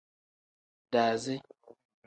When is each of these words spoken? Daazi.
Daazi. 0.93 1.35